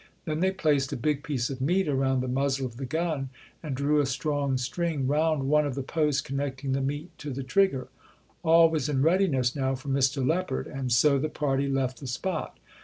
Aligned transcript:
Then 0.25 0.39
they 0.39 0.49
placed 0.49 0.91
a 0.91 0.97
big 0.97 1.21
piece 1.21 1.51
of 1.51 1.61
meat 1.61 1.87
around 1.87 2.21
the 2.21 2.27
muzzle 2.27 2.65
of 2.65 2.77
the 2.77 2.87
gun 2.87 3.29
and 3.61 3.75
drew 3.75 3.99
a 4.01 4.07
strong 4.07 4.57
string 4.57 5.05
round 5.07 5.47
one 5.47 5.63
of 5.63 5.75
the 5.75 5.83
posts 5.83 6.21
connecting 6.21 6.71
the 6.71 6.81
meat 6.81 7.15
to 7.19 7.29
the 7.29 7.43
trigger. 7.43 7.87
All 8.41 8.67
was 8.71 8.89
in 8.89 9.03
readiness 9.03 9.55
now 9.55 9.75
for 9.75 9.89
Mr. 9.89 10.27
Leopard; 10.27 10.65
and 10.65 10.91
so 10.91 11.19
the 11.19 11.29
party 11.29 11.67
left 11.69 11.99
the 11.99 12.07
spot. 12.07 12.57